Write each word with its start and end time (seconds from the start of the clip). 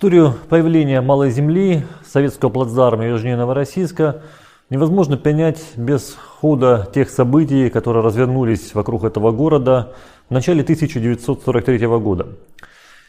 Историю 0.00 0.32
появления 0.48 1.02
Малой 1.02 1.30
Земли, 1.30 1.84
советского 2.06 2.48
плацдарма 2.48 3.06
южнее 3.06 3.36
Новороссийска 3.36 4.22
невозможно 4.70 5.18
понять 5.18 5.62
без 5.76 6.16
хода 6.40 6.88
тех 6.94 7.10
событий, 7.10 7.68
которые 7.68 8.02
развернулись 8.02 8.74
вокруг 8.74 9.04
этого 9.04 9.30
города 9.30 9.92
в 10.30 10.32
начале 10.32 10.62
1943 10.62 11.86
года. 11.98 12.28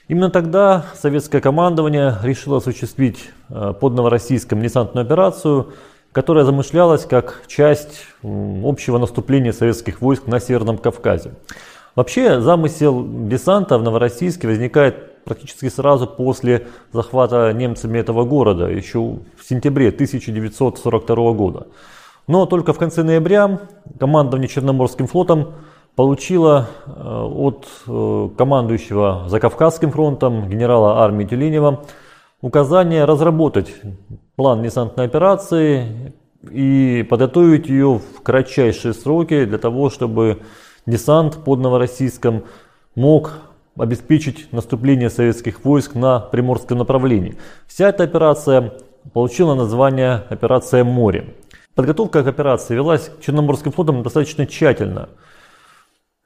Именно 0.10 0.32
тогда 0.32 0.84
советское 0.94 1.40
командование 1.40 2.18
решило 2.24 2.58
осуществить 2.58 3.30
э, 3.48 3.74
под 3.80 3.94
Новороссийском 3.94 4.62
десантную 4.62 5.06
операцию, 5.06 5.72
которая 6.12 6.44
замышлялась 6.44 7.06
как 7.06 7.44
часть 7.48 8.02
общего 8.22 8.98
наступления 8.98 9.54
советских 9.54 10.02
войск 10.02 10.28
на 10.28 10.42
Северном 10.42 10.78
Кавказе. 10.78 11.32
Вообще 11.96 12.42
замысел 12.42 13.08
десанта 13.08 13.78
в 13.78 13.84
Новороссийске 13.84 14.50
возникает 14.50 15.11
практически 15.24 15.70
сразу 15.70 16.08
после 16.08 16.68
захвата 16.92 17.52
немцами 17.54 18.00
этого 18.00 18.24
города, 18.26 18.68
еще 18.68 19.20
в 19.38 19.44
сентябре 19.48 19.90
1942 19.90 21.34
года. 21.34 21.68
Но 22.28 22.46
только 22.46 22.74
в 22.74 22.78
конце 22.78 23.04
ноября 23.04 23.60
командование 24.00 24.48
Черноморским 24.48 25.08
флотом 25.08 25.54
получило 25.96 26.68
э, 26.86 26.92
от 26.92 27.68
э, 27.88 28.30
командующего 28.38 29.26
Закавказским 29.28 29.92
фронтом 29.92 30.48
генерала 30.48 31.04
армии 31.04 31.26
Тюленева 31.26 31.84
указание 32.42 33.06
разработать 33.06 33.74
план 34.36 34.64
десантной 34.64 35.06
операции 35.06 36.14
и 36.50 37.06
подготовить 37.10 37.68
ее 37.70 38.00
в 38.00 38.22
кратчайшие 38.24 38.94
сроки 38.94 39.46
для 39.46 39.58
того, 39.58 39.90
чтобы 39.90 40.42
десант 40.86 41.44
под 41.44 41.60
Новороссийском 41.60 42.44
мог 42.96 43.34
обеспечить 43.78 44.52
наступление 44.52 45.10
советских 45.10 45.64
войск 45.64 45.96
на 45.96 46.20
приморском 46.20 46.78
направлении. 46.78 47.38
Вся 47.68 47.90
эта 47.90 48.04
операция 48.04 48.74
получила 49.14 49.56
название 49.56 50.24
«Операция 50.30 50.84
море». 50.84 51.34
Подготовка 51.74 52.24
к 52.24 52.28
операции 52.28 52.76
велась 52.76 53.12
Черноморским 53.22 53.72
флотом 53.72 54.04
достаточно 54.04 54.46
тщательно. 54.46 55.10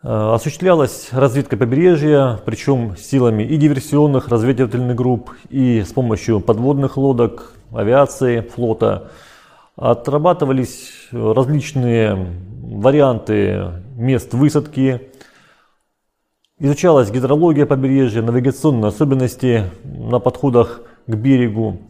Э, 0.01 0.33
осуществлялась 0.33 1.09
разведка 1.11 1.55
побережья, 1.55 2.39
причем 2.45 2.97
силами 2.97 3.43
и 3.43 3.55
диверсионных 3.55 4.27
разведывательных 4.27 4.95
групп, 4.95 5.31
и 5.49 5.83
с 5.83 5.93
помощью 5.93 6.39
подводных 6.39 6.97
лодок, 6.97 7.53
авиации, 7.71 8.41
флота. 8.41 9.11
Отрабатывались 9.75 10.91
различные 11.11 12.27
варианты 12.63 13.83
мест 13.95 14.33
высадки, 14.33 15.11
Изучалась 16.57 17.11
гидрология 17.11 17.65
побережья, 17.65 18.21
навигационные 18.21 18.87
особенности 18.87 19.65
на 19.83 20.19
подходах 20.19 20.83
к 21.05 21.13
берегу. 21.13 21.81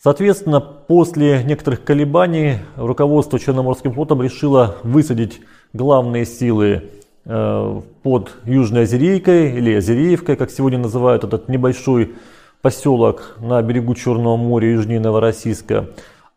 Соответственно, 0.00 0.60
после 0.60 1.42
некоторых 1.42 1.82
колебаний 1.82 2.58
руководство 2.76 3.40
Черноморским 3.40 3.92
флотом 3.92 4.22
решило 4.22 4.76
высадить 4.84 5.40
главные 5.72 6.26
силы 6.26 6.84
э, 7.24 7.80
под 8.04 8.36
Южной 8.44 8.84
Озерейкой 8.84 9.56
или 9.56 9.74
Озереевкой, 9.74 10.36
как 10.36 10.52
сегодня 10.52 10.78
называют 10.78 11.24
этот 11.24 11.48
небольшой 11.48 12.14
поселок 12.62 13.34
на 13.40 13.60
берегу 13.62 13.96
Черного 13.96 14.36
моря 14.36 14.70
южнее 14.70 15.00
Новороссийска. 15.00 15.88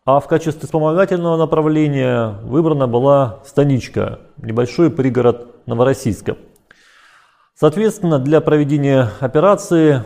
А 0.04 0.18
в 0.18 0.26
качестве 0.26 0.62
вспомогательного 0.62 1.36
направления 1.36 2.40
выбрана 2.42 2.88
была 2.88 3.38
Станичка, 3.46 4.18
небольшой 4.38 4.90
пригород 4.90 5.64
Новороссийска. 5.66 6.36
Соответственно, 7.62 8.18
для 8.18 8.40
проведения 8.40 9.08
операции 9.20 10.02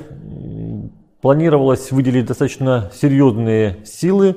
планировалось 1.22 1.90
выделить 1.90 2.26
достаточно 2.26 2.90
серьезные 2.92 3.78
силы. 3.86 4.36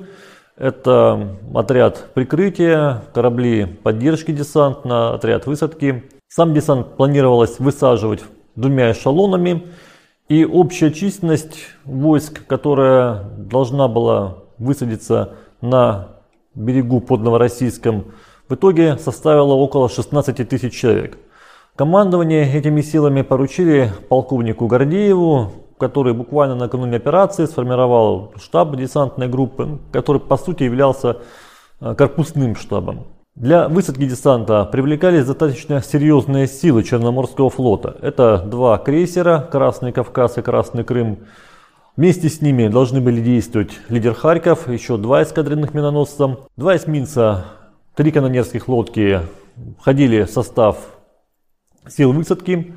Это 0.56 1.38
отряд 1.54 2.12
прикрытия, 2.14 3.04
корабли 3.14 3.66
поддержки 3.66 4.32
десанта, 4.32 5.16
отряд 5.16 5.48
высадки. 5.48 6.06
Сам 6.30 6.54
десант 6.54 6.96
планировалось 6.96 7.60
высаживать 7.60 8.24
двумя 8.56 8.94
эшелонами. 8.94 9.68
И 10.30 10.46
общая 10.46 10.90
численность 10.90 11.58
войск, 11.84 12.48
которая 12.48 13.24
должна 13.38 13.90
была 13.90 14.38
высадиться 14.58 15.34
на 15.60 16.08
берегу 16.56 17.02
под 17.02 17.20
Новороссийском, 17.20 18.14
в 18.48 18.56
итоге 18.56 18.98
составила 18.98 19.56
около 19.56 19.90
16 19.90 20.48
тысяч 20.48 20.74
человек. 20.74 21.18
Командование 21.80 22.44
этими 22.58 22.82
силами 22.82 23.22
поручили 23.22 23.90
полковнику 24.10 24.68
Гордееву, 24.68 25.50
который 25.78 26.14
буквально 26.14 26.56
накануне 26.56 26.98
операции 26.98 27.46
сформировал 27.46 28.34
штаб 28.36 28.76
десантной 28.76 29.30
группы, 29.30 29.80
который 29.94 30.20
по 30.20 30.36
сути 30.36 30.64
являлся 30.64 31.20
э, 31.80 31.96
корпусным 31.96 32.58
штабом. 32.58 33.08
Для 33.36 33.70
высадки 33.70 34.06
десанта 34.06 34.66
привлекались 34.66 35.26
достаточно 35.26 35.82
серьезные 35.82 36.48
силы 36.48 36.84
Черноморского 36.84 37.50
флота. 37.50 37.96
Это 38.02 38.40
два 38.46 38.78
крейсера 38.78 39.48
«Красный 39.50 39.94
Кавказ» 39.94 40.38
и 40.38 40.42
«Красный 40.42 40.84
Крым». 40.84 41.20
Вместе 41.96 42.28
с 42.28 42.42
ними 42.42 42.68
должны 42.68 43.00
были 43.00 43.22
действовать 43.22 43.72
лидер 43.88 44.16
Харьков, 44.16 44.68
еще 44.68 44.98
два 44.98 45.24
эскадренных 45.24 45.74
миноносца, 45.74 46.40
два 46.58 46.76
эсминца, 46.76 47.46
три 47.96 48.12
канонерских 48.12 48.68
лодки 48.68 49.22
входили 49.80 50.24
в 50.24 50.30
состав 50.30 50.99
сил 51.90 52.12
высадки, 52.12 52.74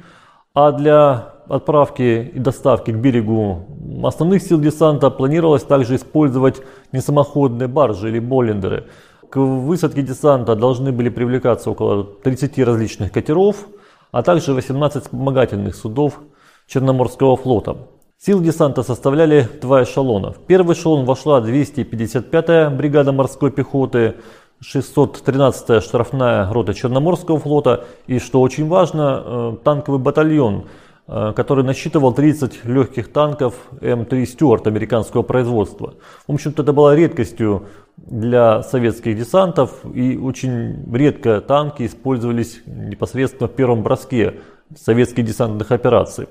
а 0.54 0.72
для 0.72 1.34
отправки 1.48 2.30
и 2.34 2.38
доставки 2.38 2.90
к 2.90 2.96
берегу 2.96 3.66
основных 4.04 4.42
сил 4.42 4.60
десанта 4.60 5.10
планировалось 5.10 5.64
также 5.64 5.96
использовать 5.96 6.62
несамоходные 6.92 7.68
баржи 7.68 8.08
или 8.08 8.18
боллендеры. 8.18 8.86
К 9.30 9.38
высадке 9.38 10.02
десанта 10.02 10.54
должны 10.54 10.92
были 10.92 11.08
привлекаться 11.08 11.70
около 11.70 12.04
30 12.04 12.58
различных 12.60 13.12
катеров, 13.12 13.66
а 14.10 14.22
также 14.22 14.52
18 14.52 15.04
вспомогательных 15.04 15.74
судов 15.74 16.20
Черноморского 16.66 17.36
флота. 17.36 17.76
Сил 18.18 18.40
десанта 18.40 18.82
составляли 18.82 19.48
два 19.60 19.82
эшелона. 19.82 20.32
В 20.32 20.38
первый 20.46 20.74
эшелон 20.74 21.04
вошла 21.04 21.40
255-я 21.40 22.70
бригада 22.70 23.12
морской 23.12 23.50
пехоты, 23.50 24.16
613-я 24.62 25.80
штрафная 25.80 26.52
рота 26.52 26.72
Черноморского 26.72 27.38
флота 27.38 27.84
и, 28.06 28.18
что 28.18 28.40
очень 28.40 28.68
важно, 28.68 29.22
э, 29.24 29.56
танковый 29.64 29.98
батальон, 29.98 30.66
э, 31.08 31.32
который 31.34 31.64
насчитывал 31.64 32.12
30 32.12 32.64
легких 32.64 33.12
танков 33.12 33.54
М3 33.80 34.24
Стюарт 34.24 34.66
американского 34.68 35.22
производства. 35.22 35.94
В 36.28 36.32
общем-то, 36.32 36.62
это 36.62 36.72
была 36.72 36.94
редкостью 36.94 37.66
для 37.96 38.62
советских 38.62 39.18
десантов 39.18 39.84
и 39.92 40.16
очень 40.16 40.84
редко 40.94 41.40
танки 41.40 41.84
использовались 41.84 42.62
непосредственно 42.66 43.48
в 43.48 43.52
первом 43.52 43.82
броске 43.82 44.40
советских 44.76 45.24
десантных 45.24 45.72
операций. 45.72 46.28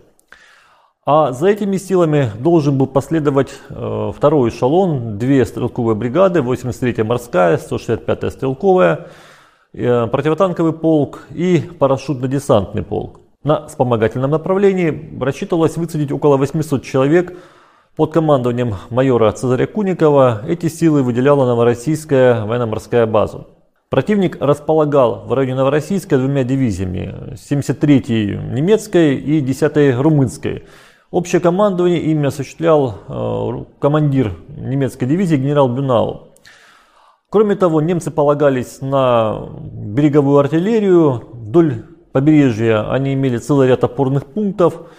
А 1.03 1.31
за 1.31 1.47
этими 1.47 1.77
силами 1.77 2.29
должен 2.37 2.77
был 2.77 2.85
последовать 2.85 3.49
э, 3.69 4.11
второй 4.15 4.51
эшелон, 4.51 5.17
две 5.17 5.43
стрелковые 5.47 5.95
бригады, 5.95 6.41
83-я 6.41 7.03
морская, 7.03 7.57
165-я 7.57 8.29
стрелковая, 8.29 9.07
э, 9.73 10.05
противотанковый 10.05 10.73
полк 10.73 11.23
и 11.31 11.57
парашютно-десантный 11.79 12.83
полк. 12.83 13.19
На 13.43 13.65
вспомогательном 13.65 14.29
направлении 14.29 15.17
рассчитывалось 15.19 15.75
высадить 15.75 16.11
около 16.11 16.37
800 16.37 16.83
человек 16.83 17.35
под 17.95 18.13
командованием 18.13 18.75
майора 18.91 19.31
Цезаря 19.31 19.65
Куникова. 19.65 20.43
Эти 20.47 20.67
силы 20.67 21.01
выделяла 21.01 21.47
Новороссийская 21.47 22.45
военно-морская 22.45 23.07
база. 23.07 23.47
Противник 23.89 24.37
располагал 24.39 25.25
в 25.25 25.33
районе 25.33 25.55
Новороссийска 25.55 26.19
двумя 26.19 26.43
дивизиями, 26.43 27.33
73-й 27.33 28.37
немецкой 28.53 29.15
и 29.15 29.41
10-й 29.41 29.99
румынской. 29.99 30.63
Общее 31.11 31.41
командование 31.41 31.99
ими 31.99 32.27
осуществлял 32.27 32.95
э, 33.09 33.65
командир 33.79 34.33
немецкой 34.47 35.07
дивизии 35.07 35.35
генерал 35.35 35.67
Бюнау. 35.67 36.29
Кроме 37.29 37.55
того, 37.55 37.81
немцы 37.81 38.11
полагались 38.11 38.79
на 38.79 39.49
береговую 39.61 40.37
артиллерию. 40.37 41.21
Вдоль 41.33 41.83
побережья 42.13 42.89
они 42.89 43.13
имели 43.13 43.39
целый 43.39 43.67
ряд 43.67 43.83
опорных 43.83 44.25
пунктов. 44.25 44.89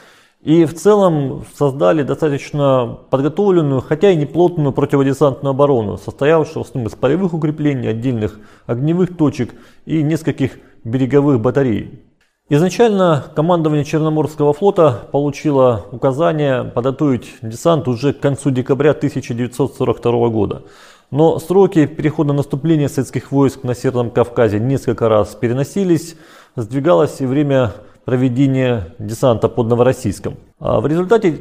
И 0.43 0.67
в 0.67 0.75
целом 0.75 1.47
создали 1.57 2.03
достаточно 2.03 2.99
подготовленную, 3.09 3.81
хотя 3.81 4.11
и 4.11 4.17
неплотную 4.17 4.73
противодесантную 4.73 5.53
оборону, 5.53 5.97
состоявшую 5.97 6.65
в 6.65 6.67
основном 6.67 6.93
из 6.93 6.95
полевых 6.95 7.33
укреплений, 7.33 7.89
отдельных 7.89 8.39
огневых 8.67 9.17
точек 9.17 9.55
и 9.87 10.03
нескольких 10.03 10.59
береговых 10.85 11.41
батарей. 11.41 12.03
Изначально 12.55 13.25
командование 13.35 13.83
Черноморского 13.83 14.53
флота 14.53 15.09
получило 15.11 15.87
указание 15.91 16.65
подготовить 16.65 17.37
десант 17.41 17.89
уже 17.89 18.13
к 18.13 18.21
концу 18.21 18.51
декабря 18.51 18.91
1942 18.91 20.29
года. 20.29 20.63
Но 21.11 21.39
сроки 21.39 21.87
перехода 21.87 22.35
наступления 22.35 22.89
советских 22.89 23.33
войск 23.33 23.63
на 23.63 23.75
Северном 23.75 24.11
Кавказе 24.11 24.61
несколько 24.61 25.09
раз 25.09 25.35
переносились, 25.35 26.15
сдвигалось 26.55 27.23
и 27.23 27.25
время 27.25 27.73
проведения 28.05 28.95
десанта 28.99 29.49
под 29.49 29.69
Новороссийском. 29.69 30.37
А 30.61 30.83
в 30.83 30.87
результате 30.87 31.39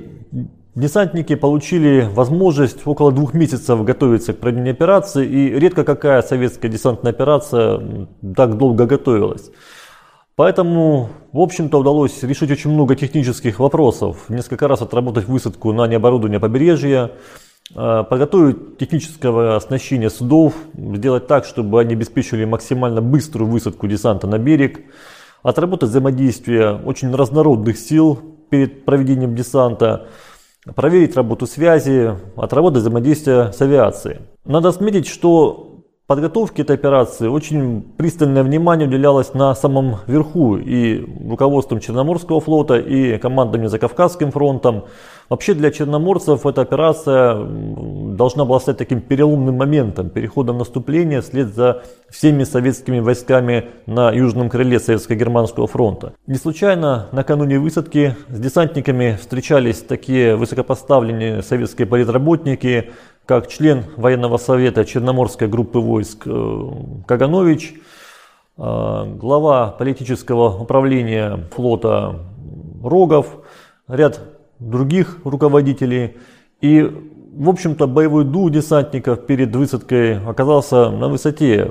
Десантники 0.73 1.35
получили 1.35 2.07
возможность 2.13 2.87
около 2.87 3.11
двух 3.11 3.33
месяцев 3.33 3.83
готовиться 3.83 4.31
к 4.31 4.37
проведению 4.37 4.71
операции, 4.71 5.27
и 5.27 5.59
редко 5.59 5.83
какая 5.83 6.21
советская 6.21 6.71
десантная 6.71 7.11
операция 7.11 8.07
так 8.37 8.57
долго 8.57 8.85
готовилась. 8.85 9.51
Поэтому, 10.36 11.10
в 11.33 11.39
общем-то, 11.39 11.80
удалось 11.80 12.24
решить 12.24 12.51
очень 12.51 12.72
много 12.72 12.95
технических 12.95 13.60
вопросов. 13.60 14.30
Несколько 14.30 14.68
раз 14.68 14.81
отработать 14.81 15.28
высадку 15.28 15.74
на 15.74 15.88
необорудование 15.88 16.39
побережья, 16.39 17.12
э, 17.75 18.04
подготовить 18.10 18.78
техническое 18.78 19.56
оснащение 19.56 20.10
судов, 20.10 20.54
сделать 20.74 21.28
так, 21.28 21.45
чтобы 21.45 21.81
они 21.81 21.94
обеспечивали 21.94 22.45
максимально 22.45 23.01
быструю 23.01 23.50
высадку 23.50 23.88
десанта 23.88 24.28
на 24.28 24.38
берег, 24.38 24.81
отработать 25.44 25.89
взаимодействие 25.89 26.75
очень 26.75 27.13
разнородных 27.13 27.78
сил 27.78 28.19
перед 28.50 28.86
проведением 28.86 29.36
десанта, 29.36 30.07
проверить 30.75 31.16
работу 31.16 31.45
связи, 31.45 32.16
отработать 32.38 32.81
взаимодействие 32.81 33.51
с 33.51 33.62
авиацией. 33.62 34.19
Надо 34.45 34.69
отметить, 34.69 35.07
что 35.07 35.70
подготовке 36.11 36.63
этой 36.63 36.75
операции 36.75 37.27
очень 37.27 37.81
пристальное 37.95 38.43
внимание 38.43 38.85
уделялось 38.85 39.33
на 39.33 39.55
самом 39.55 39.99
верху 40.07 40.57
и 40.57 41.05
руководством 41.25 41.79
Черноморского 41.79 42.41
флота, 42.41 42.77
и 42.79 43.17
командами 43.17 43.67
за 43.67 43.79
Кавказским 43.79 44.31
фронтом. 44.31 44.83
Вообще 45.29 45.53
для 45.53 45.71
черноморцев 45.71 46.45
эта 46.45 46.59
операция 46.59 47.41
должна 47.41 48.43
была 48.43 48.59
стать 48.59 48.77
таким 48.77 48.99
переломным 48.99 49.55
моментом, 49.55 50.09
переходом 50.09 50.57
наступления 50.57 51.21
вслед 51.21 51.55
за 51.55 51.83
всеми 52.09 52.43
советскими 52.43 52.99
войсками 52.99 53.69
на 53.85 54.11
южном 54.11 54.49
крыле 54.49 54.79
Советско-Германского 54.79 55.67
фронта. 55.67 56.11
Не 56.27 56.35
случайно 56.35 57.07
накануне 57.13 57.59
высадки 57.59 58.17
с 58.27 58.37
десантниками 58.37 59.17
встречались 59.21 59.79
такие 59.79 60.35
высокопоставленные 60.35 61.41
советские 61.43 61.87
политработники, 61.87 62.91
как 63.25 63.47
член 63.47 63.85
военного 63.97 64.38
совета 64.38 64.85
Черноморской 64.85 65.47
группы 65.47 65.79
войск 65.79 66.23
э, 66.25 66.69
Каганович, 67.07 67.75
э, 68.57 69.15
глава 69.15 69.68
политического 69.71 70.57
управления 70.62 71.47
флота 71.51 72.19
Рогов, 72.83 73.38
ряд 73.88 74.21
других 74.59 75.19
руководителей. 75.23 76.18
И, 76.62 76.81
в 77.33 77.50
общем-то, 77.50 77.88
боевой 77.88 78.25
дух 78.25 78.51
десантников 78.51 79.25
перед 79.25 79.56
высадкой 79.56 80.23
оказался 80.25 80.89
на 80.89 81.07
высоте. 81.07 81.69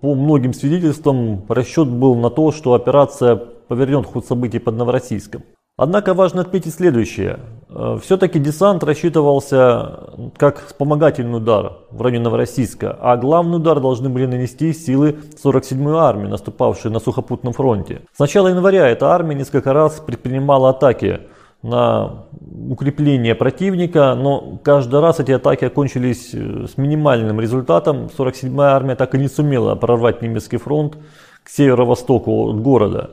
По 0.00 0.14
многим 0.14 0.52
свидетельствам 0.52 1.44
расчет 1.48 1.88
был 1.88 2.14
на 2.14 2.30
то, 2.30 2.52
что 2.52 2.74
операция 2.74 3.36
повернет 3.36 4.06
ход 4.06 4.26
событий 4.26 4.58
под 4.58 4.76
Новороссийском. 4.76 5.42
Однако 5.76 6.12
важно 6.12 6.42
отметить 6.42 6.74
следующее. 6.74 7.38
Э, 7.70 7.98
Все-таки 8.02 8.38
десант 8.38 8.84
рассчитывался 8.84 10.10
как 10.36 10.66
вспомогательный 10.66 11.38
удар 11.38 11.78
в 11.90 12.02
районе 12.02 12.22
Новороссийска, 12.24 12.96
а 13.00 13.16
главный 13.16 13.56
удар 13.56 13.80
должны 13.80 14.10
были 14.10 14.26
нанести 14.26 14.72
силы 14.74 15.16
47-й 15.42 15.96
армии, 15.96 16.28
наступавшей 16.28 16.90
на 16.90 17.00
сухопутном 17.00 17.54
фронте. 17.54 18.02
С 18.14 18.18
начала 18.18 18.48
января 18.48 18.86
эта 18.88 19.08
армия 19.08 19.34
несколько 19.34 19.72
раз 19.72 20.00
предпринимала 20.00 20.70
атаки 20.70 21.20
на 21.62 22.26
укрепление 22.68 23.34
противника, 23.34 24.14
но 24.14 24.58
каждый 24.62 25.00
раз 25.00 25.20
эти 25.20 25.30
атаки 25.30 25.64
окончились 25.64 26.34
э, 26.34 26.66
с 26.66 26.76
минимальным 26.76 27.40
результатом. 27.40 28.10
47-я 28.18 28.74
армия 28.74 28.94
так 28.94 29.14
и 29.14 29.18
не 29.18 29.28
сумела 29.28 29.74
прорвать 29.74 30.20
немецкий 30.20 30.58
фронт 30.58 30.98
к 31.42 31.48
северо-востоку 31.48 32.50
от 32.50 32.60
города. 32.60 33.12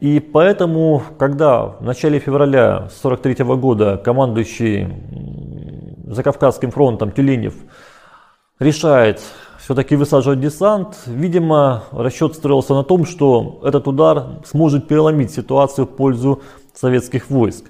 И 0.00 0.18
поэтому, 0.18 1.02
когда 1.18 1.66
в 1.66 1.82
начале 1.82 2.18
февраля 2.18 2.76
1943 2.76 3.44
года 3.56 3.96
командующий 3.98 4.88
Закавказским 6.06 6.70
фронтом 6.70 7.12
Тюленев 7.12 7.54
решает 8.58 9.20
все-таки 9.58 9.94
высаживать 9.96 10.40
десант, 10.40 10.96
видимо, 11.06 11.84
расчет 11.92 12.34
строился 12.34 12.74
на 12.74 12.82
том, 12.82 13.04
что 13.04 13.60
этот 13.62 13.86
удар 13.86 14.40
сможет 14.46 14.88
переломить 14.88 15.32
ситуацию 15.32 15.86
в 15.86 15.90
пользу 15.90 16.42
советских 16.74 17.28
войск. 17.28 17.66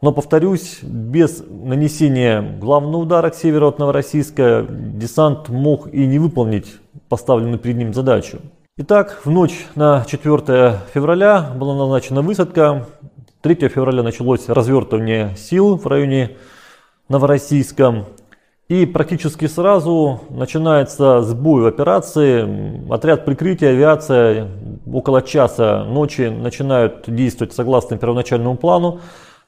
Но, 0.00 0.12
повторюсь, 0.12 0.78
без 0.82 1.44
нанесения 1.48 2.40
главного 2.58 3.02
удара 3.02 3.30
к 3.30 3.34
северу 3.34 3.68
от 3.68 3.78
Новороссийска 3.78 4.66
десант 4.68 5.50
мог 5.50 5.92
и 5.92 6.06
не 6.06 6.18
выполнить 6.18 6.74
поставленную 7.08 7.58
перед 7.58 7.76
ним 7.76 7.92
задачу. 7.94 8.40
Итак, 8.76 9.20
в 9.24 9.30
ночь 9.30 9.68
на 9.76 10.04
4 10.04 10.80
февраля 10.92 11.48
была 11.54 11.76
назначена 11.76 12.22
высадка. 12.22 12.86
3 13.40 13.68
февраля 13.68 14.02
началось 14.02 14.48
развертывание 14.48 15.36
сил 15.36 15.76
в 15.76 15.86
районе 15.86 16.32
Новороссийска. 17.08 18.06
И 18.66 18.84
практически 18.84 19.46
сразу 19.46 20.22
начинается 20.28 21.22
сбой 21.22 21.62
в 21.62 21.66
операции. 21.66 22.92
Отряд 22.92 23.24
прикрытия, 23.24 23.68
авиация 23.68 24.48
около 24.92 25.22
часа 25.22 25.84
ночи 25.84 26.22
начинают 26.22 27.04
действовать 27.06 27.54
согласно 27.54 27.96
первоначальному 27.96 28.56
плану. 28.56 28.98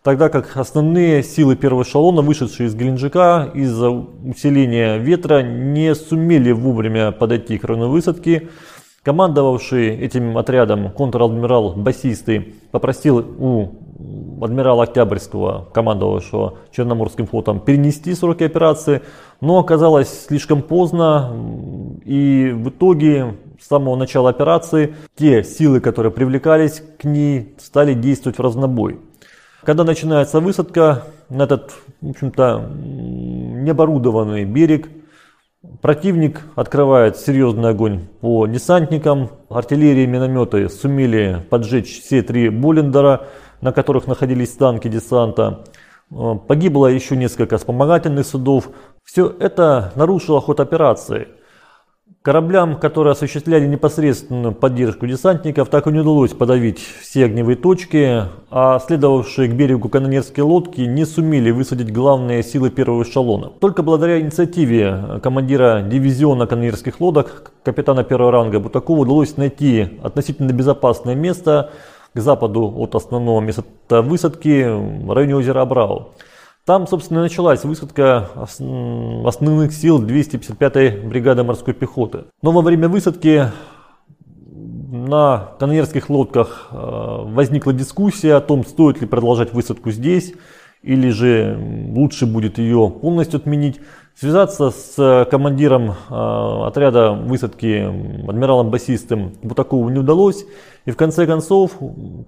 Тогда 0.05 0.29
как 0.29 0.57
основные 0.57 1.25
силы 1.25 1.57
первого 1.57 1.83
эшелона, 1.83 2.23
вышедшие 2.23 2.69
из 2.69 2.77
Геленджика 2.77 3.51
из-за 3.55 3.91
усиления 3.91 4.99
ветра, 4.99 5.43
не 5.43 5.97
сумели 5.97 6.53
вовремя 6.53 7.11
подойти 7.11 7.59
к 7.59 7.65
району 7.65 7.89
высадки. 7.89 8.49
Командовавший 9.07 9.91
этим 10.01 10.37
отрядом 10.37 10.91
контр-адмирал 10.91 11.75
Басистый 11.75 12.57
попросил 12.73 13.19
у 13.39 13.69
адмирала 14.45 14.83
Октябрьского, 14.83 15.69
командовавшего 15.73 16.55
Черноморским 16.73 17.29
флотом, 17.29 17.61
перенести 17.61 18.13
сроки 18.15 18.43
операции, 18.43 19.03
но 19.41 19.61
оказалось 19.61 20.27
слишком 20.27 20.61
поздно, 20.61 21.33
и 22.05 22.51
в 22.53 22.71
итоге 22.71 23.37
с 23.61 23.69
самого 23.69 23.95
начала 23.95 24.31
операции 24.31 24.97
те 25.15 25.45
силы, 25.45 25.79
которые 25.79 26.11
привлекались 26.11 26.83
к 26.99 27.05
ней, 27.05 27.55
стали 27.59 27.95
действовать 27.95 28.39
в 28.39 28.43
разнобой. 28.43 28.99
Когда 29.63 29.85
начинается 29.85 30.41
высадка 30.41 31.05
на 31.29 31.45
этот, 31.45 31.71
в 32.01 32.11
общем-то, 32.11 32.73
необорудованный 32.75 34.45
берег, 34.45 34.89
Противник 35.83 36.43
открывает 36.55 37.17
серьезный 37.17 37.71
огонь 37.71 38.07
по 38.21 38.47
десантникам. 38.47 39.31
Артиллерия 39.49 40.05
и 40.05 40.07
минометы 40.07 40.69
сумели 40.69 41.45
поджечь 41.51 42.03
все 42.03 42.23
три 42.23 42.49
Боллендера, 42.49 43.27
на 43.61 43.73
которых 43.73 44.07
находились 44.07 44.51
танки 44.51 44.89
десанта. 44.89 45.65
Э, 46.11 46.35
погибло 46.47 46.87
еще 46.87 47.17
несколько 47.17 47.59
вспомогательных 47.59 48.27
судов. 48.27 48.71
Все 49.05 49.35
это 49.39 49.93
нарушило 49.97 50.41
ход 50.41 50.61
операции. 50.61 51.29
Кораблям, 52.27 52.75
которые 52.81 53.13
осуществляли 53.13 53.69
непосредственную 53.69 54.53
поддержку 54.53 55.07
десантников, 55.07 55.69
так 55.69 55.87
и 55.87 55.93
не 55.93 56.01
удалось 56.01 56.33
подавить 56.33 56.81
все 57.01 57.27
огневые 57.27 57.55
точки, 57.55 58.25
а 58.51 58.81
следовавшие 58.81 59.49
к 59.49 59.55
берегу 59.55 59.89
канонерские 59.89 60.43
лодки 60.43 60.81
не 60.81 61.05
сумели 61.05 61.53
высадить 61.53 61.93
главные 61.93 62.43
силы 62.43 62.71
первого 62.71 63.05
эшелона. 63.05 63.53
Только 63.61 63.85
благодаря 63.85 64.21
инициативе 64.21 65.21
командира 65.23 65.83
дивизиона 65.83 66.49
канонерских 66.49 67.01
лодок, 67.01 67.53
капитана 67.63 68.03
первого 68.03 68.33
ранга 68.33 68.59
Бутакова, 68.59 69.03
удалось 69.03 69.37
найти 69.37 70.01
относительно 70.03 70.51
безопасное 70.51 71.15
место 71.15 71.71
к 72.13 72.19
западу 72.19 72.75
от 72.77 72.97
основного 72.97 73.41
места 73.41 73.63
высадки 74.03 74.67
в 74.69 75.13
районе 75.13 75.37
озера 75.37 75.61
Абрау. 75.61 76.09
Там, 76.67 76.89
собственно, 76.89 77.23
началась 77.23 77.63
высадка 77.63 78.29
основных 78.35 79.73
сил 79.73 80.05
255-й 80.05 81.07
бригады 81.07 81.45
морской 81.45 81.75
пехоты. 81.75 82.25
Но 82.43 82.51
во 82.51 82.61
время 82.61 82.89
высадки 82.89 83.53
на 84.51 85.53
канонерских 85.61 86.11
лодках 86.11 86.67
э, 86.73 86.77
возникла 86.77 87.73
дискуссия 87.73 88.35
о 88.35 88.41
том, 88.41 88.67
стоит 88.67 89.01
ли 89.01 89.07
продолжать 89.07 89.53
высадку 89.53 89.93
здесь, 89.93 90.35
или 90.83 91.11
же 91.11 91.57
лучше 91.95 92.27
будет 92.27 92.59
ее 92.59 92.93
полностью 93.01 93.39
отменить. 93.39 93.81
Связаться 94.17 94.71
с 94.73 95.29
командиром 95.31 95.91
э, 95.91 96.67
отряда 96.67 97.13
высадки 97.13 97.85
адмиралом 98.29 98.71
басистым 98.71 99.35
Бутакову 99.41 99.89
не 99.89 100.01
удалось. 100.01 100.45
И 100.85 100.91
в 100.91 100.97
конце 100.97 101.27
концов, 101.27 101.79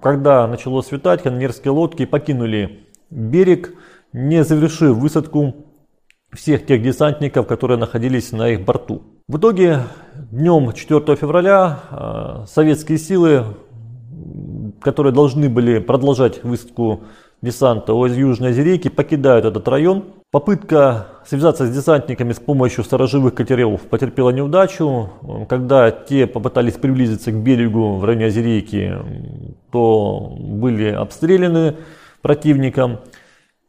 когда 0.01 0.47
начало 0.47 0.83
светать, 0.83 1.25
канонерские 1.25 1.73
лодки 1.73 2.07
покинули 2.07 2.85
берег, 3.11 3.73
не 4.13 4.45
завершив 4.45 4.97
высадку 4.97 5.55
всех 6.33 6.67
тех 6.67 6.83
десантников, 6.83 7.47
которые 7.47 7.79
находились 7.79 8.33
на 8.33 8.51
их 8.51 8.65
борту. 8.65 9.03
В 9.29 9.39
итоге 9.39 9.81
днем 10.31 10.73
4 10.73 11.17
февраля 11.17 11.81
э, 11.91 12.45
советские 12.47 12.99
силы, 12.99 13.45
которые 14.81 15.13
должны 15.13 15.49
были 15.49 15.79
продолжать 15.79 16.43
высадку 16.45 17.03
десанта 17.43 17.93
из 18.07 18.17
Южной 18.17 18.51
Озерейки, 18.51 18.89
покидают 18.89 19.45
этот 19.45 19.69
район. 19.69 20.05
Попытка 20.31 21.07
связаться 21.27 21.67
с 21.67 21.75
десантниками 21.75 22.33
с 22.33 22.39
помощью 22.39 22.85
сторожевых 22.85 23.35
катеров 23.35 23.83
потерпела 23.83 24.31
неудачу. 24.31 25.11
Когда 25.49 25.91
те 25.91 26.27
попытались 26.27 26.75
приблизиться 26.75 27.33
к 27.33 27.37
берегу 27.37 27.97
в 27.97 28.05
районе 28.05 28.27
Озерейки, 28.27 28.95
то 29.71 30.37
были 30.39 30.91
обстреляны 30.91 31.77
противником. 32.23 32.99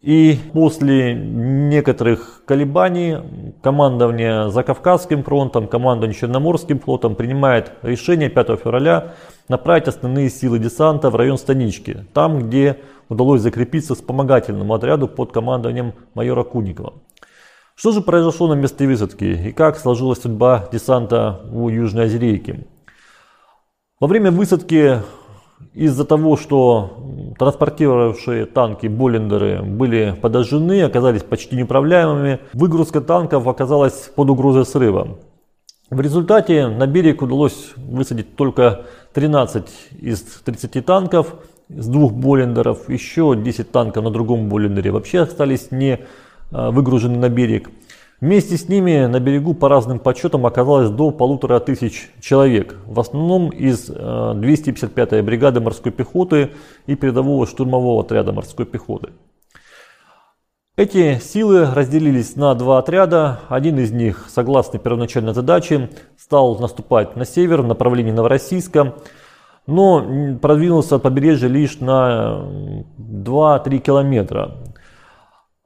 И 0.02 0.40
после 0.54 1.14
некоторых 1.14 2.44
колебаний 2.46 3.18
командование 3.62 4.50
Закавказским 4.50 5.24
фронтом, 5.24 5.68
командование 5.68 6.18
Черноморским 6.18 6.80
флотом 6.80 7.16
принимает 7.16 7.74
решение 7.82 8.30
5 8.30 8.48
февраля 8.62 9.16
направить 9.50 9.90
основные 9.90 10.30
силы 10.30 10.58
десанта 10.58 11.10
в 11.10 11.18
район 11.18 11.38
Станички, 11.38 12.06
там, 12.14 12.48
где 12.48 12.78
удалось 13.10 13.42
закрепиться 13.42 13.94
вспомогательному 13.94 14.74
отряду 14.74 15.10
под 15.10 15.34
командованием 15.34 15.94
майора 16.14 16.44
Куникова. 16.44 16.94
Что 17.76 17.92
же 17.92 18.00
произошло 18.00 18.48
на 18.48 18.54
месте 18.54 18.88
высадки 18.88 19.26
и 19.26 19.52
как 19.52 19.78
сложилась 19.78 20.22
судьба 20.22 20.70
десанта 20.72 21.42
у 21.52 21.68
Южной 21.68 22.06
Озерейки? 22.06 22.68
Во 24.00 24.08
время 24.08 24.32
высадки 24.32 25.00
из-за 25.74 26.06
того, 26.06 26.36
что 26.38 27.34
транспортировавшие 27.38 28.46
танки 28.46 28.88
Боллендеры 28.88 29.62
были 29.62 30.16
подожжены, 30.22 30.82
оказались 30.84 31.24
почти 31.24 31.56
неуправляемыми, 31.56 32.40
выгрузка 32.54 33.02
танков 33.02 33.48
оказалась 33.48 34.12
под 34.16 34.30
угрозой 34.30 34.66
срыва. 34.66 35.18
В 35.90 36.02
результате 36.02 36.68
на 36.68 36.86
берег 36.86 37.22
удалось 37.22 37.72
высадить 37.76 38.36
только 38.36 38.86
13 39.14 39.66
из 40.02 40.22
30 40.22 40.86
танков 40.86 41.36
с 41.70 41.88
двух 41.88 42.14
Боллендеров, 42.14 42.90
еще 42.90 43.36
10 43.36 43.72
танков 43.72 44.04
на 44.04 44.12
другом 44.12 44.50
Боллендере 44.50 44.92
вообще 44.92 45.22
остались 45.22 45.72
не 45.72 46.00
а, 46.52 46.72
выгружены 46.72 47.18
на 47.18 47.30
берег. 47.30 47.70
Вместе 48.22 48.58
с 48.58 48.68
ними 48.68 49.06
на 49.06 49.22
берегу 49.22 49.54
по 49.54 49.70
разным 49.70 49.98
подсчетам 49.98 50.46
оказалось 50.46 50.90
до 50.90 51.12
полутора 51.12 51.62
тысяч 51.62 52.12
человек, 52.20 52.76
в 52.86 53.00
основном 53.00 53.50
из 53.50 53.90
255-й 53.90 55.20
э, 55.20 55.24
бригады 55.24 55.62
морской 55.62 55.94
пехоты 55.94 56.52
и 56.86 56.96
передового 56.96 57.48
штурмового 57.48 58.02
отряда 58.02 58.34
морской 58.34 58.66
пехоты. 58.66 59.12
Эти 60.76 61.18
силы 61.20 61.66
разделились 61.74 62.36
на 62.36 62.54
два 62.56 62.80
отряда. 62.80 63.40
Один 63.48 63.80
из 63.80 63.92
них, 63.92 64.26
согласно 64.28 64.80
первоначальной 64.80 65.34
задаче, 65.34 65.90
стал 66.18 66.58
наступать 66.60 67.16
на 67.16 67.24
север 67.26 67.62
в 67.62 67.68
направлении 67.68 68.12
Новороссийска, 68.12 68.96
но 69.66 70.38
продвинулся 70.42 70.96
от 70.96 71.04
побережья 71.04 71.48
лишь 71.48 71.80
на 71.80 72.46
2-3 72.98 73.78
километра. 73.80 74.56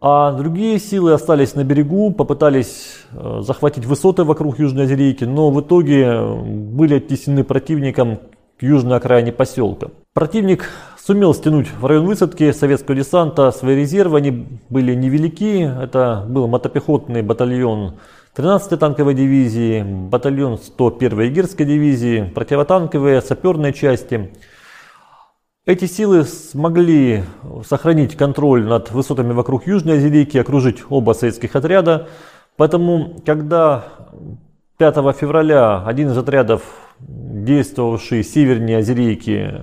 А 0.05 0.33
другие 0.33 0.79
силы 0.79 1.13
остались 1.13 1.55
на 1.55 1.63
берегу, 1.63 2.11
попытались 2.11 2.97
э, 3.13 3.39
захватить 3.39 3.85
высоты 3.85 4.25
вокруг 4.25 4.59
Южной 4.59 4.83
Озерейки, 4.83 5.23
но 5.23 5.49
в 5.49 5.61
итоге 5.61 6.21
были 6.21 6.95
оттеснены 6.95 7.45
противником 7.45 8.19
к 8.59 8.63
южной 8.63 8.97
окраине 8.97 9.31
поселка. 9.31 9.91
Противник 10.13 10.69
сумел 11.01 11.33
стянуть 11.33 11.69
в 11.79 11.85
район 11.85 12.05
высадки 12.05 12.51
советского 12.51 12.97
десанта 12.97 13.49
свои 13.51 13.77
резервы, 13.77 14.17
они 14.17 14.45
были 14.69 14.93
невелики. 14.93 15.71
Это 15.81 16.25
был 16.27 16.49
мотопехотный 16.49 17.21
батальон 17.21 17.93
13-й 18.35 18.77
танковой 18.77 19.13
дивизии, 19.13 19.83
батальон 19.83 20.55
101-й 20.55 21.27
егерской 21.27 21.65
дивизии, 21.65 22.29
противотанковые, 22.35 23.21
саперные 23.21 23.71
части– 23.71 24.33
эти 25.65 25.85
силы 25.85 26.25
смогли 26.25 27.23
сохранить 27.65 28.17
контроль 28.17 28.65
над 28.65 28.91
высотами 28.91 29.31
вокруг 29.31 29.65
Южной 29.65 29.97
Озерейки, 29.97 30.37
окружить 30.37 30.83
оба 30.89 31.13
советских 31.13 31.55
отряда. 31.55 32.09
Поэтому, 32.57 33.15
когда 33.25 33.85
5 34.77 34.95
февраля 35.15 35.83
один 35.85 36.09
из 36.09 36.17
отрядов, 36.17 36.63
действовавший 36.99 38.23
севернее 38.23 38.79
Озерейки, 38.79 39.61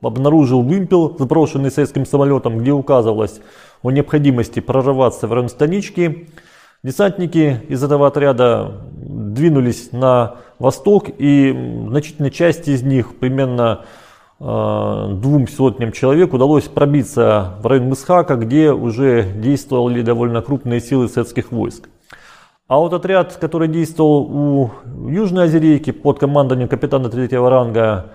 обнаружил 0.00 0.62
вымпел, 0.62 1.14
сброшенный 1.18 1.70
советским 1.70 2.06
самолетом, 2.06 2.58
где 2.58 2.72
указывалось 2.72 3.40
о 3.82 3.90
необходимости 3.90 4.60
прорываться 4.60 5.26
в 5.26 5.32
район 5.32 5.50
станички, 5.50 6.28
десантники 6.82 7.60
из 7.68 7.82
этого 7.82 8.06
отряда 8.06 8.82
двинулись 8.92 9.92
на 9.92 10.36
восток, 10.58 11.10
и 11.18 11.52
значительная 11.88 12.30
часть 12.30 12.68
из 12.68 12.82
них, 12.82 13.18
примерно 13.18 13.84
двум 14.44 15.48
сотням 15.48 15.90
человек 15.90 16.34
удалось 16.34 16.64
пробиться 16.64 17.54
в 17.62 17.66
район 17.66 17.88
Мысхака, 17.88 18.36
где 18.36 18.72
уже 18.72 19.22
действовали 19.22 20.02
довольно 20.02 20.42
крупные 20.42 20.80
силы 20.80 21.08
советских 21.08 21.50
войск. 21.50 21.88
А 22.68 22.78
вот 22.78 22.92
отряд, 22.92 23.36
который 23.36 23.68
действовал 23.68 24.22
у 24.22 24.70
Южной 25.08 25.46
Озерейки 25.46 25.92
под 25.92 26.18
командованием 26.18 26.68
капитана 26.68 27.08
третьего 27.08 27.48
ранга 27.48 28.12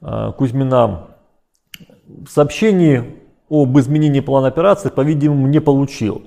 э, 0.00 0.32
Кузьмина, 0.38 1.08
сообщений 2.26 3.16
об 3.50 3.78
изменении 3.78 4.20
плана 4.20 4.48
операции, 4.48 4.88
по-видимому, 4.88 5.46
не 5.46 5.60
получил. 5.60 6.22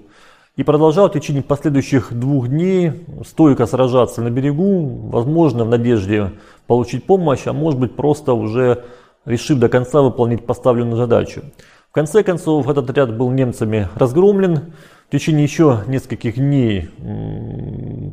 И 0.57 0.63
продолжал 0.63 1.09
в 1.09 1.13
течение 1.13 1.41
последующих 1.41 2.13
двух 2.13 2.49
дней 2.49 3.05
стойко 3.25 3.65
сражаться 3.65 4.21
на 4.21 4.29
берегу, 4.29 5.09
возможно, 5.09 5.63
в 5.63 5.69
надежде 5.69 6.33
получить 6.67 7.05
помощь, 7.05 7.47
а 7.47 7.53
может 7.53 7.79
быть 7.79 7.95
просто 7.95 8.33
уже 8.33 8.83
решив 9.25 9.59
до 9.59 9.69
конца 9.69 10.01
выполнить 10.01 10.45
поставленную 10.45 10.97
задачу. 10.97 11.41
В 11.89 11.93
конце 11.93 12.23
концов, 12.23 12.67
этот 12.69 12.89
отряд 12.89 13.15
был 13.15 13.29
немцами 13.31 13.87
разгромлен. 13.95 14.73
В 15.07 15.11
течение 15.11 15.43
еще 15.43 15.83
нескольких 15.87 16.35
дней 16.35 16.89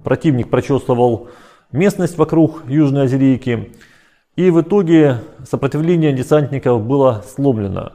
противник 0.04 0.50
прочесывал 0.50 1.28
местность 1.72 2.18
вокруг 2.18 2.62
Южной 2.68 3.04
Озерейки. 3.04 3.72
И 4.36 4.50
в 4.50 4.60
итоге 4.60 5.18
сопротивление 5.48 6.12
десантников 6.12 6.82
было 6.82 7.24
сломлено. 7.26 7.92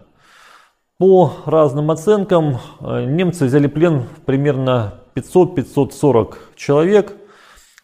По 0.97 1.33
разным 1.45 1.91
оценкам, 1.91 2.59
э, 2.79 3.03
немцы 3.05 3.45
взяли 3.45 3.67
плен 3.67 4.03
примерно 4.25 5.01
500-540 5.13 6.37
человек. 6.55 7.13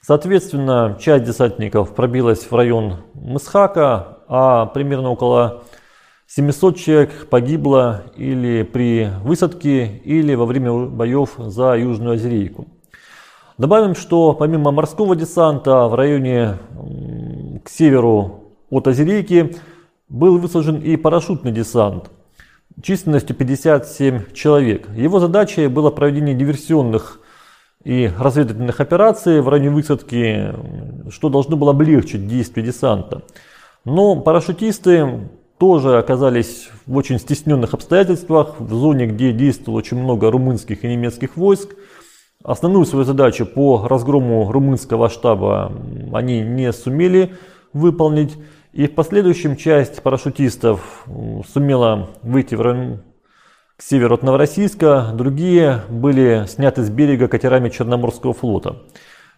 Соответственно, 0.01 0.97
часть 0.99 1.25
десантников 1.25 1.93
пробилась 1.93 2.49
в 2.49 2.55
район 2.55 3.03
Мысхака, 3.13 4.19
а 4.33 4.65
примерно 4.67 5.09
около 5.09 5.63
700 6.27 6.77
человек 6.77 7.27
погибло 7.29 8.05
или 8.15 8.63
при 8.63 9.09
высадке, 9.23 9.85
или 9.85 10.33
во 10.35 10.45
время 10.45 10.85
боев 10.85 11.31
за 11.37 11.75
Южную 11.75 12.15
Озерейку. 12.15 12.65
Добавим, 13.57 13.93
что 13.93 14.33
помимо 14.33 14.71
морского 14.71 15.17
десанта 15.17 15.87
в 15.87 15.95
районе 15.95 16.57
к 17.65 17.69
северу 17.69 18.53
от 18.69 18.87
Озерейки 18.87 19.57
был 20.07 20.37
высажен 20.37 20.77
и 20.77 20.95
парашютный 20.95 21.51
десант 21.51 22.09
численностью 22.81 23.35
57 23.35 24.31
человек. 24.33 24.87
Его 24.95 25.19
задачей 25.19 25.67
было 25.67 25.91
проведение 25.91 26.35
диверсионных 26.35 27.19
и 27.83 28.09
разведывательных 28.17 28.79
операций 28.79 29.41
в 29.41 29.49
районе 29.49 29.71
высадки, 29.71 30.53
что 31.09 31.27
должно 31.27 31.57
было 31.57 31.71
облегчить 31.71 32.27
действие 32.27 32.65
десанта. 32.65 33.23
Но 33.83 34.15
парашютисты 34.15 35.29
тоже 35.57 35.97
оказались 35.97 36.69
в 36.85 36.95
очень 36.95 37.19
стесненных 37.19 37.73
обстоятельствах, 37.73 38.59
в 38.59 38.73
зоне, 38.73 39.07
где 39.07 39.31
действовало 39.31 39.79
очень 39.79 39.97
много 39.97 40.29
румынских 40.29 40.83
и 40.83 40.87
немецких 40.87 41.35
войск. 41.35 41.75
Основную 42.43 42.85
свою 42.85 43.05
задачу 43.05 43.45
по 43.45 43.87
разгрому 43.87 44.51
румынского 44.51 45.09
штаба 45.09 45.71
они 46.13 46.41
не 46.41 46.71
сумели 46.73 47.35
выполнить. 47.73 48.37
И 48.71 48.87
в 48.87 48.95
последующем 48.95 49.55
часть 49.55 50.01
парашютистов 50.01 51.05
сумела 51.51 52.09
выйти 52.23 52.55
в 52.55 52.61
район 52.61 53.01
к 53.77 53.83
северу 53.83 54.13
от 54.13 54.23
Новороссийска, 54.23 55.11
другие 55.13 55.81
были 55.89 56.45
сняты 56.47 56.83
с 56.83 56.89
берега 56.91 57.27
катерами 57.27 57.69
Черноморского 57.69 58.33
флота. 58.33 58.77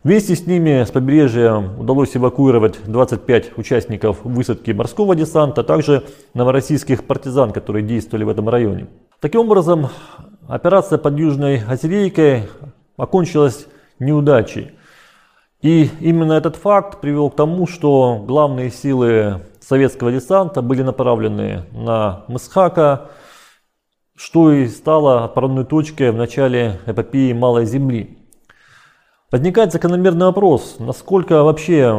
Вместе 0.04 0.36
с 0.36 0.46
ними 0.46 0.84
с 0.84 0.92
побережья 0.92 1.54
удалось 1.54 2.18
эвакуировать 2.18 2.78
25 2.84 3.58
участников 3.58 4.26
высадки 4.26 4.72
морского 4.72 5.16
десанта, 5.16 5.62
а 5.62 5.64
также 5.64 6.04
новороссийских 6.34 7.06
партизан, 7.06 7.52
которые 7.52 7.84
действовали 7.84 8.26
в 8.26 8.30
этом 8.30 8.50
районе. 8.50 8.88
Таким 9.22 9.42
образом, 9.42 9.88
операция 10.50 10.98
под 10.98 11.18
Южной 11.18 11.64
Озерейкой 11.66 12.50
окончилась 12.98 13.68
неудачей. 14.00 14.72
И 15.62 15.90
именно 16.02 16.34
этот 16.34 16.58
факт 16.58 17.00
привел 17.00 17.30
к 17.30 17.38
тому, 17.38 17.66
что 17.66 18.22
главные 18.28 18.72
силы 18.72 19.40
советского 19.62 20.12
десанта 20.12 20.62
были 20.62 20.82
направлены 20.82 21.64
на 21.72 22.26
Мысхака, 22.28 23.10
что 24.18 24.52
и 24.52 24.68
стало 24.68 25.24
отправной 25.24 25.64
точкой 25.64 26.12
в 26.12 26.18
начале 26.18 26.82
эпопеи 26.86 27.32
Малой 27.32 27.66
Земли. 27.66 28.18
Возникает 29.34 29.72
закономерный 29.72 30.28
вопрос, 30.28 30.76
насколько 30.78 31.42
вообще 31.42 31.92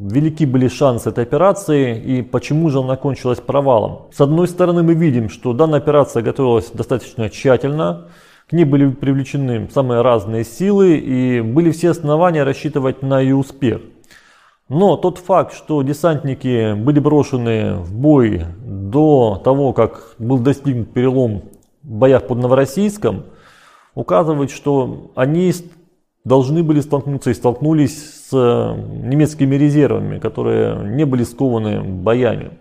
велики 0.00 0.46
были 0.46 0.68
шансы 0.68 1.10
этой 1.10 1.22
операции 1.22 2.00
и 2.00 2.22
почему 2.22 2.70
же 2.70 2.78
она 2.78 2.96
кончилась 2.96 3.40
провалом. 3.40 4.06
С 4.10 4.22
одной 4.22 4.48
стороны 4.48 4.82
мы 4.82 4.94
видим, 4.94 5.28
что 5.28 5.52
данная 5.52 5.80
операция 5.80 6.22
готовилась 6.22 6.70
достаточно 6.70 7.28
тщательно, 7.28 8.08
к 8.48 8.54
ней 8.54 8.64
были 8.64 8.88
привлечены 8.88 9.68
самые 9.70 10.00
разные 10.00 10.44
силы 10.44 10.96
и 10.96 11.42
были 11.42 11.70
все 11.72 11.90
основания 11.90 12.42
рассчитывать 12.42 13.02
на 13.02 13.20
ее 13.20 13.36
успех. 13.36 13.82
Но 14.70 14.96
тот 14.96 15.18
факт, 15.18 15.54
что 15.54 15.82
десантники 15.82 16.72
были 16.72 17.00
брошены 17.00 17.74
в 17.74 17.94
бой 17.94 18.46
до 18.64 19.42
того, 19.44 19.74
как 19.74 20.14
был 20.18 20.38
достигнут 20.38 20.94
перелом 20.94 21.42
боях 21.82 22.26
под 22.26 22.38
Новороссийском 22.38 23.24
указывает, 23.94 24.50
что 24.50 25.10
они 25.14 25.52
должны 26.24 26.62
были 26.62 26.80
столкнуться 26.80 27.30
и 27.30 27.34
столкнулись 27.34 28.28
с 28.28 28.32
немецкими 28.32 29.56
резервами, 29.56 30.18
которые 30.18 30.76
не 30.94 31.04
были 31.04 31.22
скованы 31.22 31.82
боями. 31.82 32.58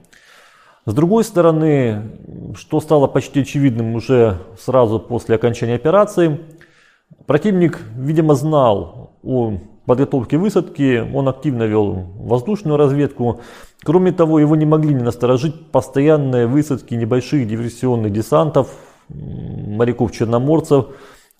С 0.86 0.93
другой 0.93 1.24
стороны, 1.24 2.12
что 2.55 2.82
стало 2.82 3.08
почти 3.08 3.41
очевидным 3.41 3.96
уже 3.96 4.39
сразу 4.60 5.00
после 5.00 5.36
окончания 5.36 5.75
операции, 5.75 6.41
противник, 7.25 7.79
видимо, 7.96 8.36
знал 8.36 9.17
о 9.24 9.53
подготовке 9.86 10.38
высадки, 10.38 11.01
он 11.13 11.29
активно 11.29 11.63
вел 11.63 11.93
воздушную 12.17 12.75
разведку. 12.77 13.39
Кроме 13.84 14.12
того, 14.12 14.39
его 14.39 14.58
не 14.58 14.65
могли 14.65 14.93
не 14.93 15.03
насторожить 15.03 15.72
постоянные 15.72 16.48
высадки 16.48 16.96
небольших 16.96 17.48
диверсионных 17.48 18.12
десантов, 18.12 18.74
моряков-черноморцев 19.08 20.88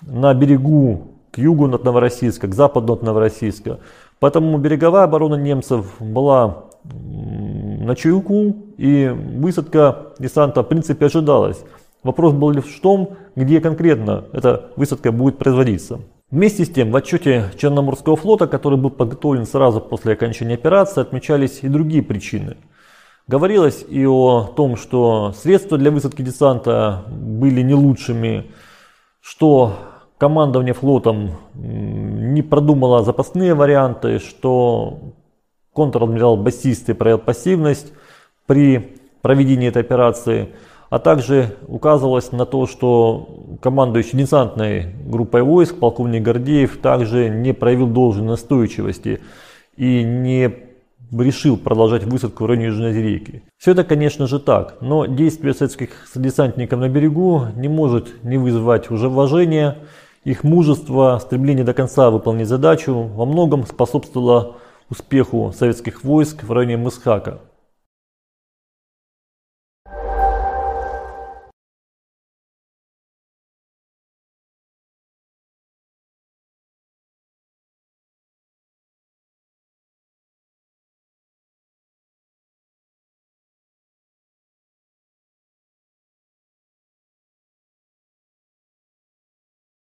на 0.04 0.34
берегу 0.34 1.13
к 1.34 1.40
югу 1.40 1.74
от 1.74 1.84
Новороссийска, 1.84 2.48
к 2.48 2.54
западу 2.54 2.94
от 2.94 3.02
Новороссийска. 3.02 3.80
Поэтому 4.20 4.58
береговая 4.60 5.06
оборона 5.06 5.36
немцев 5.36 5.96
была 6.00 6.66
на 6.84 7.96
чуйку, 7.96 8.56
и 8.78 9.08
высадка 9.08 10.14
десанта 10.20 10.62
в 10.62 10.68
принципе 10.68 11.08
ожидалась. 11.08 11.64
Вопрос 12.04 12.34
был 12.34 12.52
лишь 12.52 12.66
в 12.66 12.82
том, 12.82 13.18
где 13.36 13.62
конкретно 13.62 14.26
эта 14.32 14.70
высадка 14.76 15.12
будет 15.12 15.38
производиться. 15.38 16.02
Вместе 16.30 16.66
с 16.66 16.70
тем, 16.70 16.92
в 16.92 16.96
отчете 16.96 17.46
Черноморского 17.58 18.16
флота, 18.16 18.48
который 18.48 18.78
был 18.78 18.90
подготовлен 18.90 19.46
сразу 19.46 19.82
после 19.82 20.14
окончания 20.14 20.56
операции, 20.56 21.02
отмечались 21.02 21.60
и 21.62 21.68
другие 21.68 22.04
причины. 22.04 22.58
Говорилось 23.28 23.86
и 23.88 24.06
о 24.06 24.52
том, 24.56 24.76
что 24.76 25.34
средства 25.34 25.78
для 25.78 25.92
высадки 25.92 26.22
десанта 26.22 27.06
были 27.10 27.62
не 27.62 27.74
лучшими, 27.74 28.52
что 29.22 29.74
командование 30.18 30.74
флотом 30.74 31.32
не 31.54 32.42
продумало 32.42 33.04
запасные 33.04 33.54
варианты, 33.54 34.20
что 34.20 35.00
контр-адмирал 35.74 36.38
Басисты 36.38 36.94
проявил 36.94 37.20
пассивность 37.20 37.94
при 38.46 38.98
проведении 39.22 39.68
этой 39.68 39.82
операции, 39.82 40.50
а 40.90 41.00
также 41.00 41.58
указывалось 41.68 42.32
на 42.32 42.46
то, 42.46 42.68
что 42.68 43.58
командующий 43.62 44.20
десантной 44.20 44.94
группой 45.06 45.42
войск, 45.42 45.80
полковник 45.80 46.22
Гордеев, 46.22 46.78
также 46.78 47.30
не 47.30 47.54
проявил 47.54 47.88
должной 47.88 48.28
настойчивости 48.28 49.22
и 49.76 50.04
не 50.04 50.73
решил 51.22 51.58
продолжать 51.58 52.04
высадку 52.04 52.44
в 52.44 52.48
районе 52.48 52.68
Южной 52.68 52.94
рейки. 52.94 53.44
Все 53.58 53.72
это, 53.72 53.84
конечно 53.84 54.28
же, 54.28 54.40
так, 54.40 54.78
но 54.82 55.06
действие 55.06 55.54
советских 55.54 55.90
десантников 56.16 56.80
на 56.80 56.90
берегу 56.90 57.48
не 57.56 57.68
может 57.68 58.24
не 58.24 58.38
вызывать 58.38 58.90
уже 58.92 59.08
уважения. 59.08 59.78
Их 60.24 60.44
мужество, 60.44 61.20
стремление 61.22 61.66
до 61.66 61.74
конца 61.74 62.10
выполнить 62.10 62.48
задачу 62.48 62.94
во 62.94 63.26
многом 63.26 63.66
способствовало 63.66 64.56
успеху 64.90 65.54
советских 65.56 66.04
войск 66.04 66.44
в 66.44 66.52
районе 66.52 66.78
Мысхака. 66.78 67.40